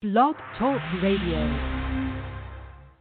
[0.00, 1.77] Blog Talk Radio.